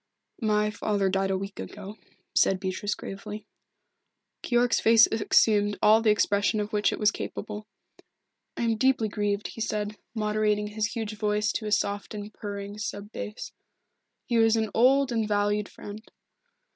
[0.41, 1.95] "My father died a week ago,"
[2.33, 3.45] said Beatrice gravely.
[4.41, 7.67] Keyork's face assumed all the expression of which it was capable.
[8.57, 12.79] "I am deeply grieved," he said, moderating his huge voice to a soft and purring
[12.79, 13.51] sub bass.
[14.25, 16.01] "He was an old and valued friend."